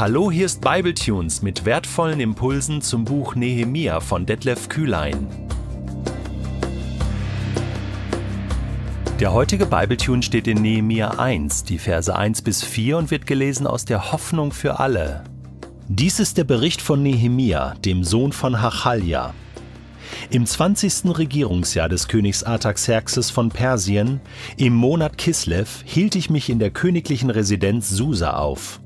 Hallo, 0.00 0.30
hier 0.30 0.46
ist 0.46 0.62
Bibletunes 0.62 1.42
mit 1.42 1.66
wertvollen 1.66 2.20
Impulsen 2.20 2.80
zum 2.80 3.04
Buch 3.04 3.34
Nehemia 3.34 4.00
von 4.00 4.24
Detlef 4.24 4.70
Kühlein. 4.70 5.26
Der 9.20 9.34
heutige 9.34 9.66
Bibletune 9.66 10.22
steht 10.22 10.48
in 10.48 10.62
Nehemia 10.62 11.18
1, 11.18 11.64
die 11.64 11.76
Verse 11.76 12.16
1 12.16 12.40
bis 12.40 12.64
4 12.64 12.96
und 12.96 13.10
wird 13.10 13.26
gelesen 13.26 13.66
aus 13.66 13.84
der 13.84 14.10
Hoffnung 14.10 14.52
für 14.52 14.80
alle. 14.80 15.22
Dies 15.88 16.18
ist 16.18 16.38
der 16.38 16.44
Bericht 16.44 16.80
von 16.80 17.02
Nehemia, 17.02 17.74
dem 17.84 18.02
Sohn 18.02 18.32
von 18.32 18.62
Hachalja. 18.62 19.34
Im 20.30 20.46
20. 20.46 21.18
Regierungsjahr 21.18 21.90
des 21.90 22.08
Königs 22.08 22.42
Artaxerxes 22.42 23.30
von 23.30 23.50
Persien, 23.50 24.22
im 24.56 24.72
Monat 24.72 25.18
Kislev, 25.18 25.82
hielt 25.84 26.14
ich 26.14 26.30
mich 26.30 26.48
in 26.48 26.58
der 26.58 26.70
königlichen 26.70 27.28
Residenz 27.28 27.90
Susa 27.90 28.30
auf. 28.38 28.80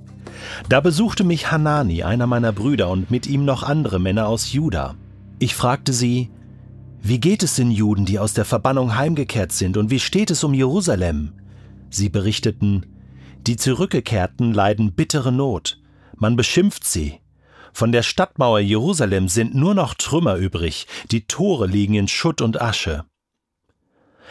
Da 0.68 0.80
besuchte 0.80 1.24
mich 1.24 1.50
Hanani, 1.50 2.02
einer 2.02 2.26
meiner 2.26 2.52
Brüder, 2.52 2.90
und 2.90 3.10
mit 3.10 3.26
ihm 3.26 3.44
noch 3.44 3.62
andere 3.62 3.98
Männer 3.98 4.26
aus 4.26 4.52
Juda. 4.52 4.94
Ich 5.38 5.54
fragte 5.54 5.92
sie, 5.92 6.30
wie 7.02 7.20
geht 7.20 7.42
es 7.42 7.56
den 7.56 7.70
Juden, 7.70 8.06
die 8.06 8.18
aus 8.18 8.32
der 8.32 8.44
Verbannung 8.44 8.96
heimgekehrt 8.96 9.52
sind, 9.52 9.76
und 9.76 9.90
wie 9.90 10.00
steht 10.00 10.30
es 10.30 10.42
um 10.42 10.54
Jerusalem? 10.54 11.32
Sie 11.90 12.08
berichteten, 12.08 12.86
die 13.46 13.56
Zurückgekehrten 13.56 14.54
leiden 14.54 14.94
bittere 14.94 15.30
Not, 15.30 15.78
man 16.16 16.34
beschimpft 16.34 16.84
sie. 16.84 17.20
Von 17.74 17.92
der 17.92 18.02
Stadtmauer 18.02 18.60
Jerusalem 18.60 19.28
sind 19.28 19.54
nur 19.54 19.74
noch 19.74 19.94
Trümmer 19.94 20.36
übrig, 20.36 20.86
die 21.10 21.26
Tore 21.26 21.66
liegen 21.66 21.94
in 21.94 22.08
Schutt 22.08 22.40
und 22.40 22.62
Asche. 22.62 23.04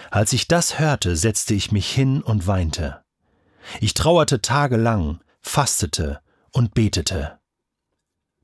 Als 0.09 0.33
ich 0.33 0.47
das 0.47 0.79
hörte, 0.79 1.15
setzte 1.15 1.53
ich 1.53 1.71
mich 1.71 1.89
hin 1.89 2.21
und 2.21 2.47
weinte. 2.47 3.01
Ich 3.81 3.93
trauerte 3.93 4.41
tagelang, 4.41 5.19
fastete 5.53 6.19
und 6.51 6.73
betete. 6.73 7.37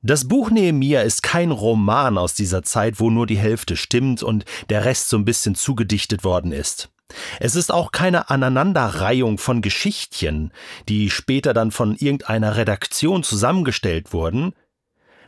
Das 0.03 0.27
Buch 0.27 0.51
Nehemia 0.51 1.01
ist 1.01 1.23
kein 1.23 1.49
Roman 1.49 2.19
aus 2.19 2.35
dieser 2.35 2.61
Zeit, 2.61 2.99
wo 2.99 3.09
nur 3.09 3.25
die 3.25 3.39
Hälfte 3.39 3.77
stimmt 3.77 4.21
und 4.21 4.45
der 4.69 4.85
Rest 4.85 5.09
so 5.09 5.17
ein 5.17 5.25
bisschen 5.25 5.55
zugedichtet 5.55 6.23
worden 6.23 6.51
ist. 6.51 6.91
Es 7.39 7.55
ist 7.55 7.71
auch 7.71 7.91
keine 7.91 8.29
Aneinanderreihung 8.29 9.39
von 9.39 9.63
Geschichtchen, 9.63 10.53
die 10.87 11.09
später 11.09 11.55
dann 11.55 11.71
von 11.71 11.95
irgendeiner 11.95 12.57
Redaktion 12.57 13.23
zusammengestellt 13.23 14.13
wurden. 14.13 14.53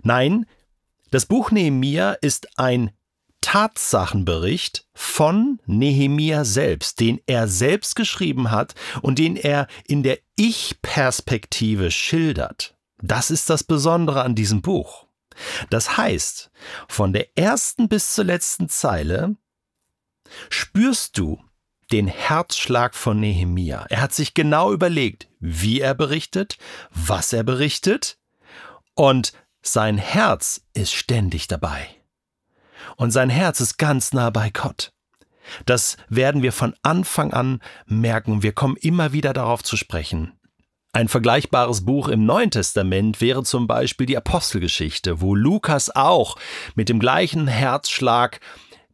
Nein, 0.04 0.46
das 1.10 1.26
Buch 1.26 1.50
Nehemia 1.50 2.12
ist 2.12 2.60
ein 2.60 2.92
Tatsachenbericht 3.52 4.88
von 4.94 5.60
Nehemia 5.66 6.46
selbst, 6.46 7.02
den 7.02 7.20
er 7.26 7.50
selbst 7.50 7.98
geschrieben 7.98 8.50
hat 8.50 8.76
und 9.02 9.20
den 9.20 9.36
er 9.36 9.68
in 9.86 10.04
der 10.04 10.20
Ich-Perspektive 10.38 11.92
schildert. 11.92 12.78
Das 13.02 13.30
ist 13.30 13.50
das 13.50 13.66
Besondere 13.66 14.22
an 14.22 14.36
diesem 14.36 14.62
Buch. 14.62 15.06
Das 15.70 15.98
heißt, 15.98 16.50
von 16.88 17.12
der 17.12 17.38
ersten 17.38 17.90
bis 17.90 18.16
zur 18.16 18.24
letzten 18.24 18.70
Zeile 18.70 19.36
spürst 20.50 21.18
du 21.18 21.44
den 21.92 22.08
Herzschlag 22.08 22.96
von 22.96 23.20
Nehemia. 23.20 23.86
Er 23.90 24.00
hat 24.00 24.14
sich 24.14 24.34
genau 24.34 24.72
überlegt, 24.72 25.28
wie 25.42 25.82
er 25.82 25.94
berichtet, 25.94 26.58
was 26.92 27.34
er 27.34 27.44
berichtet, 27.44 28.18
und 28.94 29.34
sein 29.62 29.98
Herz 29.98 30.62
ist 30.74 30.94
ständig 30.94 31.50
dabei 31.50 32.01
und 32.96 33.12
sein 33.12 33.30
Herz 33.30 33.60
ist 33.60 33.78
ganz 33.78 34.14
nah 34.14 34.30
bei 34.30 34.50
Gott. 34.50 34.92
Das 35.66 35.98
werden 36.08 36.44
wir 36.44 36.52
von 36.52 36.76
Anfang 36.84 37.34
an 37.34 37.60
merken. 37.86 38.44
Wir 38.44 38.54
kommen 38.54 38.78
immer 38.78 39.12
wieder 39.12 39.34
darauf 39.34 39.64
zu 39.64 39.76
sprechen. 39.76 40.34
Ein 40.94 41.08
vergleichbares 41.08 41.86
Buch 41.86 42.10
im 42.10 42.26
Neuen 42.26 42.52
Testament 42.52 43.22
wäre 43.22 43.44
zum 43.44 43.66
Beispiel 43.66 44.06
die 44.06 44.18
Apostelgeschichte, 44.18 45.22
wo 45.22 45.36
Lukas 45.36 45.90
auch 45.96 46.36
mit 46.76 46.90
dem 46.90 47.00
gleichen 47.00 47.48
Herzschlag 47.48 48.42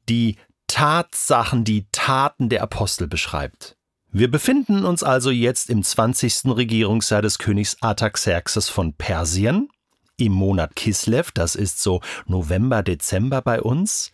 die 0.08 0.38
Tatsachen, 0.68 1.64
die 1.64 1.88
Taten 1.92 2.50
der 2.50 2.62
Apostel 2.62 3.08
beschreibt. 3.08 3.78
Wir 4.12 4.30
befinden 4.30 4.86
uns 4.86 5.04
also 5.04 5.32
jetzt 5.32 5.70
im 5.70 5.84
20. 5.84 6.46
Regierungsjahr 6.56 7.22
des 7.22 7.40
Königs 7.40 7.78
Artaxerxes 7.82 8.70
von 8.70 8.94
Persien 8.94 9.70
im 10.18 10.34
Monat 10.34 10.76
Kislev, 10.76 11.32
das 11.32 11.56
ist 11.56 11.82
so 11.82 12.02
November, 12.26 12.84
Dezember 12.84 13.42
bei 13.42 13.62
uns, 13.62 14.12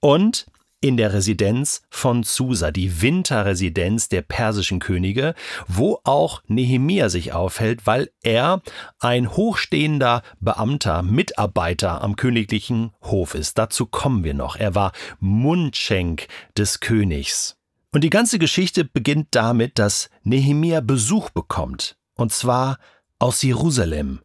und 0.00 0.46
in 0.82 0.96
der 0.96 1.12
Residenz 1.12 1.82
von 1.90 2.22
Susa, 2.22 2.70
die 2.70 3.02
Winterresidenz 3.02 4.08
der 4.08 4.22
persischen 4.22 4.78
Könige, 4.78 5.34
wo 5.68 6.00
auch 6.04 6.42
Nehemia 6.46 7.10
sich 7.10 7.32
aufhält, 7.32 7.86
weil 7.86 8.10
er 8.22 8.62
ein 8.98 9.30
hochstehender 9.30 10.22
Beamter, 10.40 11.02
Mitarbeiter 11.02 12.00
am 12.00 12.16
königlichen 12.16 12.92
Hof 13.02 13.34
ist. 13.34 13.58
Dazu 13.58 13.86
kommen 13.86 14.24
wir 14.24 14.34
noch. 14.34 14.56
Er 14.56 14.74
war 14.74 14.92
Mundschenk 15.18 16.28
des 16.56 16.80
Königs. 16.80 17.56
Und 17.92 18.02
die 18.02 18.10
ganze 18.10 18.38
Geschichte 18.38 18.84
beginnt 18.84 19.28
damit, 19.32 19.78
dass 19.78 20.08
Nehemia 20.22 20.80
Besuch 20.80 21.28
bekommt, 21.30 21.96
und 22.14 22.32
zwar 22.32 22.78
aus 23.18 23.42
Jerusalem. 23.42 24.20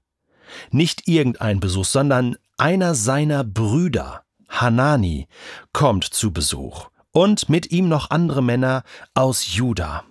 Nicht 0.72 1.08
irgendein 1.08 1.60
Besuch, 1.60 1.86
sondern 1.86 2.38
einer 2.58 2.96
seiner 2.96 3.44
Brüder, 3.44 4.24
Hanani, 4.50 5.28
kommt 5.74 6.06
zu 6.06 6.32
Besuch 6.32 6.90
und 7.12 7.50
mit 7.50 7.72
ihm 7.72 7.88
noch 7.88 8.10
andere 8.10 8.44
Männer 8.44 8.84
aus 9.14 9.56
Juda. 9.56 10.04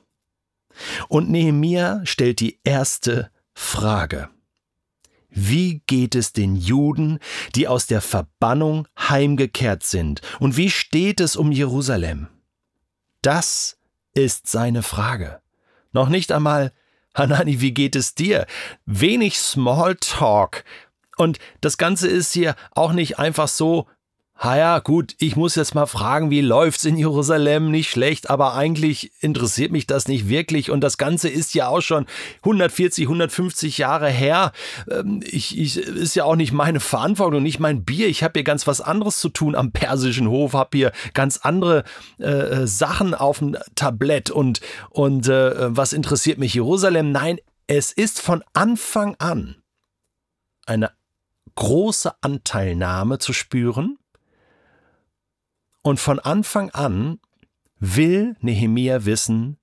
Und 1.09 1.31
Nehemia 1.31 2.00
stellt 2.05 2.41
die 2.41 2.59
erste 2.65 3.31
Frage. 3.55 4.28
Wie 5.31 5.82
geht 5.87 6.15
es 6.15 6.32
den 6.32 6.55
Juden, 6.55 7.19
die 7.55 7.66
aus 7.66 7.87
der 7.87 8.00
Verbannung 8.00 8.87
heimgekehrt 8.99 9.82
sind? 9.82 10.21
Und 10.38 10.56
wie 10.56 10.71
steht 10.71 11.21
es 11.21 11.37
um 11.37 11.50
Jerusalem? 11.50 12.28
Das 13.21 13.78
ist 14.15 14.47
seine 14.47 14.82
Frage. 14.82 15.41
Noch 15.93 16.09
nicht 16.09 16.31
einmal 16.31 16.72
Hanani, 17.14 17.60
wie 17.60 17.72
geht 17.72 17.97
es 17.97 18.14
dir? 18.14 18.47
Wenig 18.86 19.38
Smalltalk. 19.38 20.64
Und 21.16 21.38
das 21.60 21.78
Ganze 21.78 22.08
ist 22.08 22.32
hier 22.32 22.56
auch 22.72 22.92
nicht 22.92 23.19
einfach 23.19 23.48
so, 23.48 23.86
Ha 24.37 24.56
ja, 24.59 24.78
gut, 24.81 25.15
ich 25.19 25.37
muss 25.37 25.55
jetzt 25.55 25.77
mal 25.77 25.87
fragen, 25.87 26.28
wie 26.28 26.41
läuft's 26.41 26.84
in 26.84 26.97
Jerusalem? 26.97 27.71
Nicht 27.71 27.89
schlecht, 27.89 28.31
aber 28.31 28.55
eigentlich 28.55 29.12
interessiert 29.21 29.71
mich 29.71 29.87
das 29.87 30.09
nicht 30.09 30.28
wirklich 30.28 30.72
und 30.72 30.81
das 30.81 30.99
Ganze 30.99 31.28
ist 31.28 31.55
ja 31.55 31.69
auch 31.69 31.81
schon 31.81 32.06
140, 32.39 33.05
150 33.05 33.78
Jahre 33.78 34.11
her. 34.11 34.50
Ähm, 34.91 35.21
ich, 35.25 35.56
ich 35.56 35.77
ist 35.77 36.17
ja 36.17 36.25
auch 36.25 36.34
nicht 36.34 36.53
meine 36.53 36.81
Verantwortung, 36.81 37.44
nicht 37.44 37.61
mein 37.61 37.84
Bier. 37.84 38.09
Ich 38.09 38.25
habe 38.25 38.33
hier 38.34 38.44
ganz 38.44 38.67
was 38.67 38.81
anderes 38.81 39.21
zu 39.21 39.28
tun 39.28 39.55
am 39.55 39.71
persischen 39.71 40.28
Hof, 40.28 40.53
habe 40.53 40.77
hier 40.77 40.93
ganz 41.15 41.39
andere 41.39 41.84
äh, 42.19 42.25
äh, 42.25 42.67
Sachen 42.67 43.15
auf 43.15 43.39
dem 43.39 43.56
Tablett 43.77 44.33
und 44.33 44.61
und 44.91 45.28
äh, 45.28 45.77
was 45.77 45.93
interessiert 45.93 46.39
mich 46.39 46.55
Jerusalem? 46.55 47.12
Nein, 47.12 47.39
es 47.69 47.93
ist 47.93 48.21
von 48.21 48.43
Anfang 48.53 49.15
an 49.21 49.56
eine 50.67 50.91
große 51.55 52.12
Anteilnahme 52.21 53.19
zu 53.19 53.33
spüren 53.33 53.97
und 55.84 56.00
von 56.00 56.19
Anfang 56.19 56.71
an 56.71 57.21
will 57.78 58.37
Nehemia 58.41 59.05
wissen, 59.05 59.59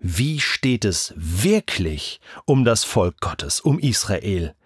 wie 0.00 0.40
steht 0.40 0.84
es 0.84 1.14
wirklich 1.16 2.20
um 2.44 2.64
das 2.64 2.82
Volk 2.82 3.20
Gottes, 3.20 3.60
um 3.60 3.78
Israel? 3.78 4.56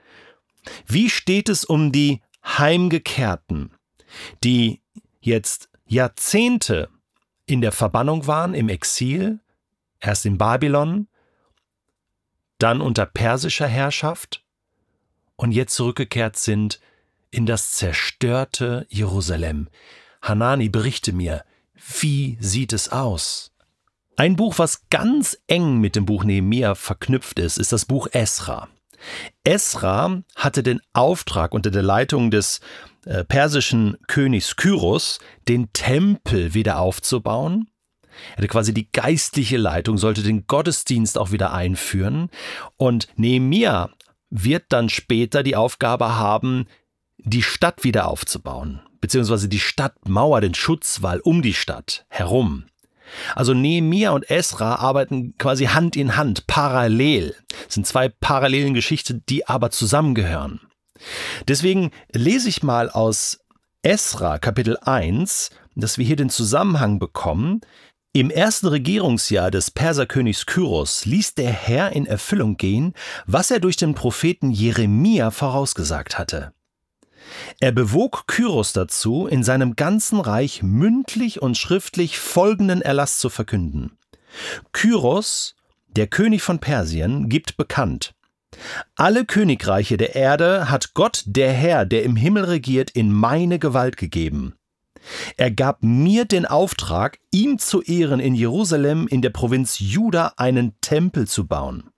Wie 0.86 1.10
steht 1.10 1.50
es 1.50 1.66
um 1.66 1.92
die 1.92 2.22
Heimgekehrten, 2.42 3.72
die 4.42 4.80
jetzt 5.20 5.68
Jahrzehnte 5.84 6.88
in 7.44 7.60
der 7.60 7.72
Verbannung 7.72 8.26
waren, 8.26 8.54
im 8.54 8.70
Exil, 8.70 9.40
erst 10.00 10.24
in 10.24 10.38
Babylon, 10.38 11.08
dann 12.56 12.80
unter 12.80 13.04
persischer 13.04 13.68
Herrschaft 13.68 14.42
und 15.36 15.52
jetzt 15.52 15.74
zurückgekehrt 15.74 16.36
sind 16.36 16.80
in 17.30 17.44
das 17.44 17.72
zerstörte 17.72 18.86
Jerusalem, 18.88 19.68
Hanani, 20.22 20.68
berichte 20.68 21.12
mir, 21.12 21.44
wie 22.00 22.36
sieht 22.40 22.72
es 22.72 22.90
aus? 22.90 23.52
Ein 24.16 24.36
Buch, 24.36 24.58
was 24.58 24.88
ganz 24.88 25.36
eng 25.46 25.78
mit 25.78 25.94
dem 25.94 26.06
Buch 26.06 26.24
Nehemia 26.24 26.74
verknüpft 26.74 27.38
ist, 27.38 27.58
ist 27.58 27.72
das 27.72 27.84
Buch 27.84 28.08
Esra. 28.12 28.68
Esra 29.44 30.22
hatte 30.34 30.62
den 30.62 30.80
Auftrag 30.94 31.52
unter 31.52 31.70
der 31.70 31.82
Leitung 31.82 32.30
des 32.30 32.60
äh, 33.04 33.24
persischen 33.24 33.98
Königs 34.08 34.56
Kyros, 34.56 35.18
den 35.48 35.70
Tempel 35.74 36.54
wieder 36.54 36.78
aufzubauen. 36.78 37.68
Er 38.30 38.38
hatte 38.38 38.48
quasi 38.48 38.72
die 38.72 38.90
geistliche 38.90 39.58
Leitung, 39.58 39.98
sollte 39.98 40.22
den 40.22 40.46
Gottesdienst 40.46 41.18
auch 41.18 41.30
wieder 41.30 41.52
einführen. 41.52 42.30
Und 42.78 43.08
Nehemia 43.16 43.90
wird 44.30 44.64
dann 44.70 44.88
später 44.88 45.42
die 45.42 45.56
Aufgabe 45.56 46.16
haben, 46.16 46.66
die 47.18 47.42
Stadt 47.42 47.84
wieder 47.84 48.08
aufzubauen 48.08 48.80
beziehungsweise 49.00 49.48
die 49.48 49.60
Stadtmauer, 49.60 50.40
den 50.40 50.54
Schutzwall 50.54 51.20
um 51.20 51.42
die 51.42 51.54
Stadt 51.54 52.04
herum. 52.08 52.66
Also 53.34 53.54
Nehemia 53.54 54.10
und 54.10 54.28
Esra 54.30 54.76
arbeiten 54.76 55.34
quasi 55.38 55.66
Hand 55.66 55.96
in 55.96 56.16
Hand, 56.16 56.46
parallel. 56.46 57.34
Es 57.68 57.74
sind 57.74 57.86
zwei 57.86 58.08
parallelen 58.08 58.74
Geschichten, 58.74 59.22
die 59.28 59.46
aber 59.46 59.70
zusammengehören. 59.70 60.60
Deswegen 61.46 61.90
lese 62.12 62.48
ich 62.48 62.62
mal 62.62 62.90
aus 62.90 63.40
Esra 63.82 64.38
Kapitel 64.38 64.76
1, 64.78 65.50
dass 65.76 65.98
wir 65.98 66.04
hier 66.04 66.16
den 66.16 66.30
Zusammenhang 66.30 66.98
bekommen. 66.98 67.60
Im 68.12 68.30
ersten 68.30 68.68
Regierungsjahr 68.68 69.50
des 69.50 69.70
Perserkönigs 69.70 70.46
Kyros 70.46 71.04
ließ 71.04 71.34
der 71.34 71.52
Herr 71.52 71.92
in 71.92 72.06
Erfüllung 72.06 72.56
gehen, 72.56 72.94
was 73.26 73.50
er 73.50 73.60
durch 73.60 73.76
den 73.76 73.94
Propheten 73.94 74.50
Jeremia 74.50 75.30
vorausgesagt 75.30 76.18
hatte. 76.18 76.52
Er 77.60 77.72
bewog 77.72 78.26
Kyros 78.26 78.72
dazu, 78.72 79.26
in 79.26 79.42
seinem 79.42 79.76
ganzen 79.76 80.20
Reich 80.20 80.62
mündlich 80.62 81.42
und 81.42 81.56
schriftlich 81.56 82.18
folgenden 82.18 82.82
Erlass 82.82 83.18
zu 83.18 83.28
verkünden. 83.28 83.98
Kyros, 84.72 85.56
der 85.88 86.06
König 86.06 86.42
von 86.42 86.58
Persien, 86.58 87.28
gibt 87.28 87.56
bekannt, 87.56 88.14
alle 88.94 89.24
Königreiche 89.24 89.96
der 89.96 90.14
Erde 90.14 90.70
hat 90.70 90.94
Gott, 90.94 91.22
der 91.26 91.52
Herr, 91.52 91.84
der 91.84 92.04
im 92.04 92.16
Himmel 92.16 92.44
regiert, 92.44 92.90
in 92.90 93.12
meine 93.12 93.58
Gewalt 93.58 93.96
gegeben. 93.96 94.54
Er 95.36 95.50
gab 95.50 95.82
mir 95.82 96.24
den 96.24 96.46
Auftrag, 96.46 97.18
ihm 97.30 97.58
zu 97.58 97.82
Ehren 97.82 98.18
in 98.18 98.34
Jerusalem 98.34 99.06
in 99.06 99.22
der 99.22 99.30
Provinz 99.30 99.78
Juda 99.78 100.32
einen 100.36 100.74
Tempel 100.80 101.28
zu 101.28 101.46
bauen. 101.46 101.90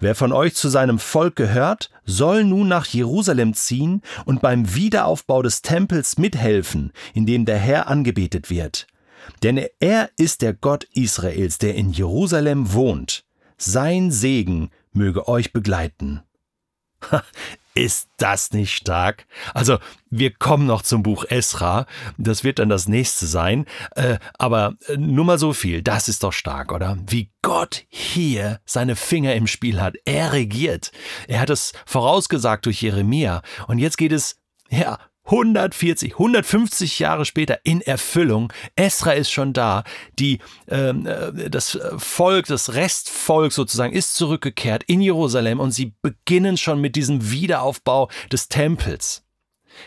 Wer 0.00 0.14
von 0.14 0.32
euch 0.32 0.54
zu 0.54 0.68
seinem 0.68 0.98
Volk 0.98 1.36
gehört, 1.36 1.90
soll 2.04 2.44
nun 2.44 2.68
nach 2.68 2.86
Jerusalem 2.86 3.54
ziehen 3.54 4.02
und 4.24 4.42
beim 4.42 4.74
Wiederaufbau 4.74 5.42
des 5.42 5.62
Tempels 5.62 6.18
mithelfen, 6.18 6.92
in 7.14 7.26
dem 7.26 7.44
der 7.44 7.58
Herr 7.58 7.88
angebetet 7.88 8.50
wird. 8.50 8.86
Denn 9.42 9.64
er 9.78 10.10
ist 10.16 10.42
der 10.42 10.52
Gott 10.52 10.84
Israels, 10.94 11.58
der 11.58 11.74
in 11.74 11.92
Jerusalem 11.92 12.72
wohnt. 12.72 13.24
Sein 13.56 14.10
Segen 14.10 14.70
möge 14.92 15.28
euch 15.28 15.52
begleiten. 15.52 16.22
Ist 17.74 18.10
das 18.18 18.52
nicht 18.52 18.76
stark? 18.76 19.26
Also, 19.54 19.78
wir 20.10 20.32
kommen 20.32 20.66
noch 20.66 20.82
zum 20.82 21.02
Buch 21.02 21.24
Esra, 21.28 21.86
das 22.18 22.44
wird 22.44 22.58
dann 22.58 22.68
das 22.68 22.86
nächste 22.86 23.26
sein, 23.26 23.64
äh, 23.96 24.18
aber 24.38 24.74
äh, 24.88 24.96
nur 24.98 25.24
mal 25.24 25.38
so 25.38 25.54
viel, 25.54 25.80
das 25.82 26.08
ist 26.08 26.22
doch 26.22 26.32
stark, 26.32 26.70
oder? 26.70 26.98
Wie 27.06 27.30
Gott 27.40 27.84
hier 27.88 28.60
seine 28.66 28.94
Finger 28.94 29.34
im 29.34 29.46
Spiel 29.46 29.80
hat. 29.80 29.96
Er 30.04 30.32
regiert. 30.32 30.92
Er 31.28 31.40
hat 31.40 31.50
es 31.50 31.72
vorausgesagt 31.86 32.66
durch 32.66 32.82
Jeremia 32.82 33.42
und 33.68 33.78
jetzt 33.78 33.96
geht 33.96 34.12
es, 34.12 34.40
ja, 34.68 34.98
140, 35.24 36.14
150 36.14 36.98
Jahre 36.98 37.24
später 37.24 37.60
in 37.64 37.80
Erfüllung. 37.80 38.52
Esra 38.74 39.12
ist 39.12 39.30
schon 39.30 39.52
da. 39.52 39.84
Die, 40.18 40.40
ähm, 40.68 41.06
äh, 41.06 41.48
das 41.48 41.78
Volk, 41.96 42.46
das 42.46 42.74
Restvolk 42.74 43.52
sozusagen 43.52 43.92
ist 43.92 44.14
zurückgekehrt 44.14 44.82
in 44.84 45.00
Jerusalem 45.00 45.60
und 45.60 45.70
sie 45.70 45.94
beginnen 46.02 46.56
schon 46.56 46.80
mit 46.80 46.96
diesem 46.96 47.30
Wiederaufbau 47.30 48.10
des 48.32 48.48
Tempels. 48.48 49.24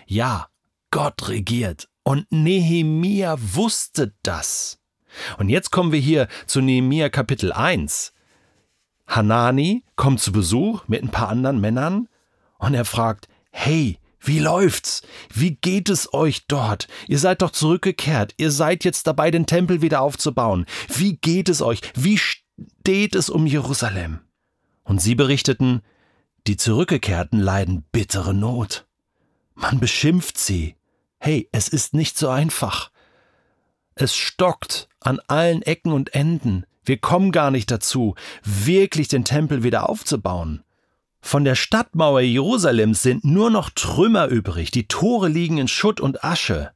Ja, 0.05 0.47
Gott 0.91 1.27
regiert 1.27 1.89
und 2.03 2.31
Nehemia 2.31 3.35
wusste 3.39 4.13
das. 4.23 4.79
Und 5.37 5.49
jetzt 5.49 5.71
kommen 5.71 5.91
wir 5.91 5.99
hier 5.99 6.27
zu 6.45 6.61
Nehemia 6.61 7.09
Kapitel 7.09 7.51
1. 7.51 8.13
Hanani 9.07 9.83
kommt 9.95 10.19
zu 10.19 10.31
Besuch 10.31 10.87
mit 10.87 11.03
ein 11.03 11.09
paar 11.09 11.29
anderen 11.29 11.59
Männern 11.59 12.07
und 12.57 12.73
er 12.73 12.85
fragt, 12.85 13.27
hey, 13.51 13.99
wie 14.27 14.39
läuft's? 14.39 15.01
Wie 15.33 15.55
geht 15.55 15.89
es 15.89 16.13
euch 16.13 16.47
dort? 16.47 16.87
Ihr 17.07 17.19
seid 17.19 17.41
doch 17.41 17.51
zurückgekehrt. 17.51 18.33
Ihr 18.37 18.51
seid 18.51 18.83
jetzt 18.83 19.07
dabei, 19.07 19.31
den 19.31 19.45
Tempel 19.45 19.81
wieder 19.81 20.01
aufzubauen. 20.01 20.65
Wie 20.93 21.17
geht 21.17 21.49
es 21.49 21.61
euch? 21.61 21.81
Wie 21.95 22.17
steht 22.17 23.15
es 23.15 23.29
um 23.29 23.45
Jerusalem? 23.45 24.19
Und 24.83 25.01
sie 25.01 25.15
berichteten, 25.15 25.81
die 26.47 26.57
Zurückgekehrten 26.57 27.39
leiden 27.39 27.85
bittere 27.91 28.33
Not. 28.33 28.85
Man 29.55 29.79
beschimpft 29.79 30.37
sie. 30.37 30.75
Hey, 31.19 31.49
es 31.51 31.67
ist 31.67 31.93
nicht 31.93 32.17
so 32.17 32.29
einfach. 32.29 32.91
Es 33.95 34.15
stockt 34.15 34.89
an 34.99 35.19
allen 35.27 35.61
Ecken 35.61 35.91
und 35.91 36.13
Enden. 36.13 36.65
Wir 36.83 36.97
kommen 36.97 37.31
gar 37.31 37.49
nicht 37.49 37.71
dazu, 37.71 38.15
wirklich 38.43 39.07
den 39.07 39.23
Tempel 39.23 39.63
wieder 39.63 39.89
aufzubauen. 39.89 40.63
Von 41.25 41.43
der 41.43 41.55
Stadtmauer 41.55 42.21
Jerusalems 42.21 43.01
sind 43.01 43.25
nur 43.25 43.49
noch 43.49 43.71
Trümmer 43.71 44.27
übrig, 44.27 44.69
die 44.69 44.87
Tore 44.87 45.27
liegen 45.27 45.57
in 45.57 45.67
Schutt 45.67 45.99
und 45.99 46.23
Asche. 46.23 46.69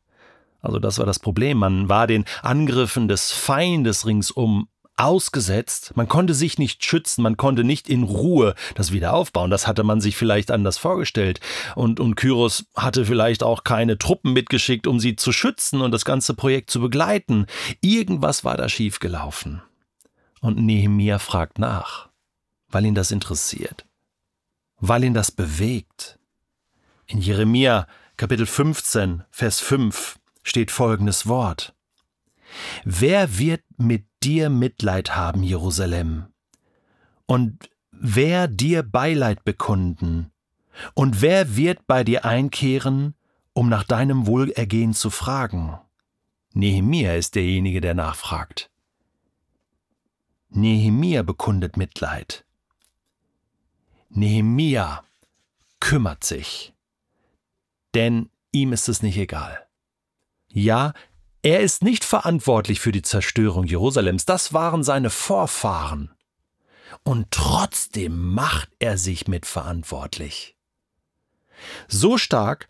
Also 0.59 0.79
das 0.79 0.97
war 0.97 1.05
das 1.05 1.19
Problem, 1.19 1.59
man 1.59 1.87
war 1.87 2.07
den 2.07 2.25
Angriffen 2.41 3.07
des 3.07 3.31
Feindes 3.31 4.07
ringsum 4.07 4.67
ausgesetzt, 4.97 5.91
man 5.95 6.07
konnte 6.07 6.33
sich 6.33 6.57
nicht 6.57 6.83
schützen, 6.83 7.21
man 7.21 7.37
konnte 7.37 7.63
nicht 7.63 7.87
in 7.87 8.01
Ruhe 8.01 8.55
das 8.73 8.91
wieder 8.91 9.13
aufbauen, 9.13 9.51
das 9.51 9.67
hatte 9.67 9.83
man 9.83 10.01
sich 10.01 10.17
vielleicht 10.17 10.49
anders 10.49 10.79
vorgestellt. 10.79 11.39
Und, 11.75 11.99
und 11.99 12.15
Kyros 12.15 12.65
hatte 12.75 13.05
vielleicht 13.05 13.43
auch 13.43 13.63
keine 13.63 13.99
Truppen 13.99 14.33
mitgeschickt, 14.33 14.87
um 14.87 14.99
sie 14.99 15.15
zu 15.15 15.31
schützen 15.31 15.79
und 15.79 15.91
das 15.91 16.05
ganze 16.05 16.33
Projekt 16.33 16.71
zu 16.71 16.81
begleiten. 16.81 17.45
Irgendwas 17.81 18.43
war 18.43 18.57
da 18.57 18.67
schiefgelaufen. 18.67 19.61
Und 20.41 20.57
Nehemia 20.57 21.19
fragt 21.19 21.59
nach, 21.59 22.09
weil 22.69 22.85
ihn 22.87 22.95
das 22.95 23.11
interessiert 23.11 23.85
weil 24.79 25.03
ihn 25.03 25.13
das 25.13 25.31
bewegt. 25.31 26.19
In 27.05 27.19
Jeremia 27.19 27.87
Kapitel 28.17 28.45
15, 28.45 29.23
Vers 29.31 29.59
5 29.59 30.19
steht 30.43 30.71
folgendes 30.71 31.27
Wort. 31.27 31.73
Wer 32.83 33.37
wird 33.37 33.63
mit 33.77 34.05
dir 34.23 34.49
Mitleid 34.49 35.15
haben, 35.15 35.43
Jerusalem? 35.43 36.25
Und 37.25 37.69
wer 37.91 38.47
dir 38.47 38.83
Beileid 38.83 39.43
bekunden? 39.43 40.31
Und 40.93 41.21
wer 41.21 41.55
wird 41.55 41.87
bei 41.87 42.03
dir 42.03 42.25
einkehren, 42.25 43.15
um 43.53 43.69
nach 43.69 43.83
deinem 43.83 44.27
Wohlergehen 44.27 44.93
zu 44.93 45.09
fragen? 45.09 45.77
Nehemia 46.53 47.15
ist 47.15 47.35
derjenige, 47.35 47.81
der 47.81 47.93
nachfragt. 47.93 48.69
Nehemia 50.49 51.21
bekundet 51.23 51.77
Mitleid. 51.77 52.45
Nehemia 54.09 55.03
kümmert 55.79 56.23
sich, 56.23 56.73
denn 57.94 58.29
ihm 58.51 58.73
ist 58.73 58.89
es 58.89 59.01
nicht 59.01 59.17
egal. 59.17 59.67
Ja, 60.47 60.94
er 61.41 61.61
ist 61.61 61.83
nicht 61.83 62.03
verantwortlich 62.03 62.79
für 62.79 62.91
die 62.91 63.01
Zerstörung 63.01 63.65
Jerusalems, 63.65 64.25
das 64.25 64.51
waren 64.51 64.83
seine 64.83 65.09
Vorfahren. 65.09 66.11
Und 67.04 67.31
trotzdem 67.31 68.33
macht 68.33 68.69
er 68.80 68.97
sich 68.97 69.28
mitverantwortlich. 69.28 70.57
So 71.87 72.18
stark, 72.18 72.68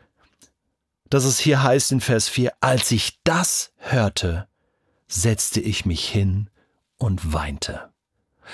dass 1.09 1.23
es 1.23 1.39
hier 1.39 1.63
heißt 1.63 1.91
in 1.91 2.01
Vers 2.01 2.27
4, 2.27 2.53
als 2.59 2.91
ich 2.91 3.19
das 3.23 3.73
hörte, 3.77 4.47
setzte 5.07 5.59
ich 5.59 5.85
mich 5.85 6.07
hin 6.07 6.49
und 6.97 7.33
weinte. 7.33 7.88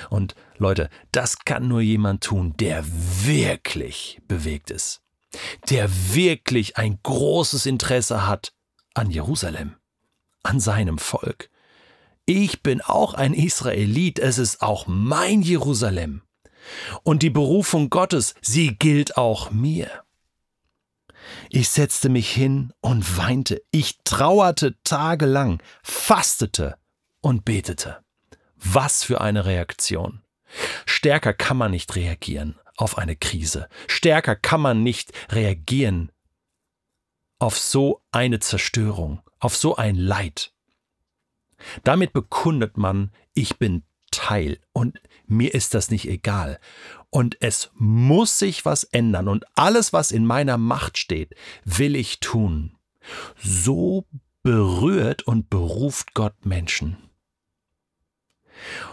Und 0.09 0.35
Leute, 0.57 0.89
das 1.11 1.39
kann 1.39 1.67
nur 1.67 1.81
jemand 1.81 2.23
tun, 2.23 2.53
der 2.57 2.83
wirklich 2.85 4.21
bewegt 4.27 4.71
ist, 4.71 5.01
der 5.69 5.89
wirklich 6.13 6.77
ein 6.77 6.99
großes 7.03 7.65
Interesse 7.65 8.27
hat 8.27 8.53
an 8.93 9.11
Jerusalem, 9.11 9.75
an 10.43 10.59
seinem 10.59 10.97
Volk. 10.97 11.49
Ich 12.25 12.63
bin 12.63 12.81
auch 12.81 13.13
ein 13.13 13.33
Israelit, 13.33 14.19
es 14.19 14.37
ist 14.37 14.61
auch 14.61 14.87
mein 14.87 15.41
Jerusalem. 15.41 16.23
Und 17.03 17.21
die 17.21 17.29
Berufung 17.29 17.91
Gottes, 17.91 18.33
sie 18.41 18.75
gilt 18.75 19.17
auch 19.17 19.51
mir. 19.51 20.03
Ich 21.49 21.69
setzte 21.69 22.09
mich 22.09 22.31
hin 22.31 22.73
und 22.81 23.17
weinte, 23.17 23.61
ich 23.71 23.99
trauerte 24.03 24.75
tagelang, 24.83 25.61
fastete 25.83 26.77
und 27.21 27.45
betete. 27.45 28.04
Was 28.67 29.03
für 29.03 29.21
eine 29.21 29.45
Reaktion. 29.45 30.21
Stärker 30.85 31.33
kann 31.33 31.57
man 31.57 31.71
nicht 31.71 31.95
reagieren 31.95 32.59
auf 32.77 32.97
eine 32.97 33.15
Krise. 33.15 33.69
Stärker 33.87 34.35
kann 34.35 34.59
man 34.59 34.83
nicht 34.83 35.11
reagieren 35.31 36.11
auf 37.39 37.57
so 37.57 38.01
eine 38.11 38.39
Zerstörung, 38.39 39.21
auf 39.39 39.55
so 39.55 39.75
ein 39.75 39.95
Leid. 39.95 40.51
Damit 41.83 42.11
bekundet 42.11 42.77
man, 42.77 43.11
ich 43.33 43.57
bin 43.57 43.83
Teil 44.11 44.59
und 44.71 44.99
mir 45.27 45.53
ist 45.53 45.73
das 45.73 45.91
nicht 45.91 46.07
egal. 46.07 46.59
Und 47.09 47.37
es 47.41 47.71
muss 47.75 48.39
sich 48.39 48.65
was 48.65 48.83
ändern 48.83 49.27
und 49.27 49.45
alles, 49.55 49.93
was 49.93 50.11
in 50.11 50.25
meiner 50.25 50.57
Macht 50.57 50.97
steht, 50.97 51.35
will 51.63 51.95
ich 51.95 52.19
tun. 52.19 52.77
So 53.41 54.05
berührt 54.43 55.23
und 55.23 55.49
beruft 55.49 56.13
Gott 56.13 56.45
Menschen. 56.45 57.04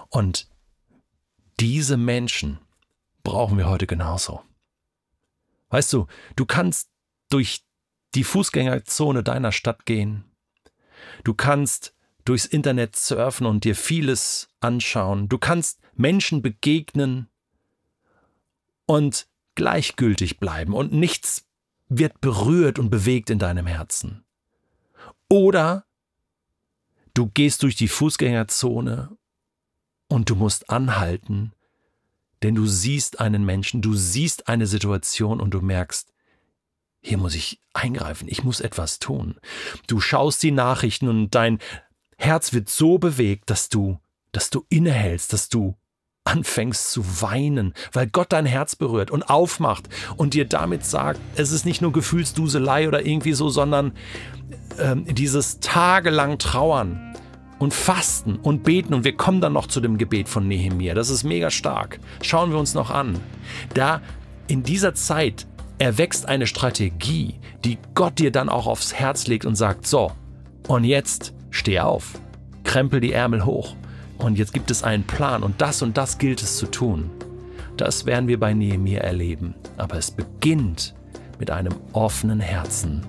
Und 0.09 0.49
diese 1.61 1.97
Menschen 1.97 2.59
brauchen 3.23 3.59
wir 3.59 3.69
heute 3.69 3.87
genauso. 3.87 4.42
Weißt 5.71 5.92
du, 5.92 6.07
du 6.37 6.45
kannst 6.45 6.90
durch 7.28 7.64
die 8.14 8.25
Fußgängerzone 8.25 9.23
deiner 9.23 9.52
Stadt 9.52 9.87
gehen. 9.87 10.25
Du 11.25 11.35
kannst 11.35 11.95
durchs 12.25 12.47
Internet 12.47 12.97
surfen 12.97 13.47
und 13.47 13.64
dir 13.64 13.75
vieles 13.75 14.49
anschauen. 14.61 15.28
Du 15.28 15.38
kannst 15.38 15.81
Menschen 15.95 16.42
begegnen 16.42 17.28
und 18.87 19.28
gleichgültig 19.54 20.38
bleiben 20.38 20.75
und 20.75 20.92
nichts 20.92 21.47
wird 21.88 22.21
berührt 22.21 22.78
und 22.78 22.90
bewegt 22.90 23.31
in 23.31 23.38
deinem 23.38 23.66
Herzen. 23.66 24.25
Oder 25.28 25.87
du 27.14 27.26
gehst 27.28 27.62
durch 27.62 27.76
die 27.76 27.88
Fußgängerzone 27.88 29.16
und 30.12 30.28
du 30.28 30.37
musst 30.37 30.69
anhalten, 30.69 31.52
denn 32.42 32.54
du 32.54 32.66
siehst 32.66 33.19
einen 33.19 33.47
Menschen, 33.47 33.81
du 33.81 33.95
siehst 33.95 34.47
eine 34.47 34.66
Situation 34.66 35.40
und 35.40 35.52
du 35.54 35.62
merkst, 35.62 36.12
hier 37.00 37.16
muss 37.16 37.35
ich 37.35 37.61
eingreifen, 37.73 38.28
ich 38.28 38.45
muss 38.45 38.61
etwas 38.61 38.99
tun. 38.99 39.37
Du 39.87 40.00
schaust 40.00 40.42
die 40.42 40.50
Nachrichten 40.50 41.09
und 41.09 41.31
dein 41.31 41.61
Herz 42.19 42.52
wird 42.52 42.69
so 42.69 42.99
bewegt, 42.99 43.49
dass 43.49 43.71
du, 43.71 43.99
dass 44.33 44.50
du 44.50 44.66
innehältst, 44.69 45.33
dass 45.33 45.49
du 45.49 45.76
anfängst 46.25 46.92
zu 46.92 47.23
weinen, 47.23 47.73
weil 47.92 48.07
Gott 48.07 48.33
dein 48.33 48.47
Herz 48.47 48.76
berührt 48.76 49.11
und 49.11 49.25
aufmacht 49.25 49.88
und 50.16 50.35
dir 50.35 50.45
damit 50.45 50.85
sagt, 50.85 51.21
es 51.37 51.52
ist 51.52 51.64
nicht 51.64 51.81
nur 51.81 51.92
Gefühlsduselei 51.92 52.87
oder 52.87 53.04
irgendwie 53.04 53.33
so, 53.33 53.49
sondern 53.49 53.92
ähm, 54.78 55.07
dieses 55.07 55.59
tagelang 55.61 56.38
Trauern 56.38 57.12
und 57.62 57.73
Fasten 57.73 58.40
und 58.42 58.64
Beten 58.64 58.92
und 58.92 59.04
wir 59.04 59.16
kommen 59.16 59.40
dann 59.40 59.52
noch 59.52 59.69
zu 59.69 59.81
dem 59.81 59.97
Gebet 59.97 60.28
von 60.28 60.49
Nehemia. 60.49 60.95
Das 60.95 61.11
ist 61.11 61.23
mega 61.23 61.49
stark. 61.49 62.00
Schauen 62.21 62.50
wir 62.50 62.59
uns 62.59 62.75
noch 62.75 62.90
an. 62.90 63.21
Da 63.75 64.00
in 64.49 64.64
dieser 64.64 64.95
Zeit 64.95 65.47
erwächst 65.78 66.28
eine 66.28 66.49
Strategie, 66.49 67.37
die 67.64 67.78
Gott 67.95 68.19
dir 68.19 68.33
dann 68.33 68.49
auch 68.49 68.66
aufs 68.66 68.95
Herz 68.95 69.28
legt 69.28 69.45
und 69.45 69.54
sagt, 69.54 69.87
so, 69.87 70.11
und 70.66 70.83
jetzt 70.83 71.35
steh 71.50 71.78
auf, 71.78 72.19
krempel 72.64 73.00
die 73.00 73.12
Ärmel 73.12 73.45
hoch 73.45 73.76
und 74.19 74.38
jetzt 74.38 74.52
gibt 74.52 74.73
es 74.73 74.83
einen 74.83 75.04
Plan 75.04 75.45
und 75.45 75.61
das 75.61 75.83
und 75.83 75.97
das 75.97 76.19
gilt 76.19 76.42
es 76.42 76.57
zu 76.57 76.66
tun. 76.66 77.11
Das 77.76 78.07
werden 78.07 78.26
wir 78.26 78.40
bei 78.40 78.54
Nehemiah 78.54 79.02
erleben. 79.02 79.54
Aber 79.76 79.97
es 79.97 80.11
beginnt 80.11 80.95
mit 81.38 81.52
einem 81.52 81.75
offenen 81.92 82.40
Herzen 82.40 83.07